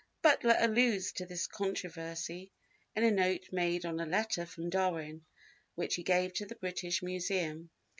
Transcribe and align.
Butler 0.23 0.55
alludes 0.57 1.11
to 1.11 1.27
this 1.27 1.45
controversy 1.45 2.51
in 2.95 3.03
a 3.03 3.11
note 3.11 3.49
made 3.51 3.85
on 3.85 3.99
a 3.99 4.05
letter 4.07 4.47
from 4.47 4.67
Darwin 4.71 5.25
which 5.75 5.93
he 5.93 6.01
gave 6.01 6.33
to 6.33 6.45
the 6.47 6.55
British 6.55 7.03
Museum. 7.03 7.69